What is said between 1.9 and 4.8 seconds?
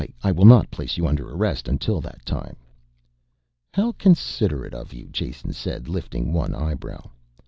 that time." "How considerate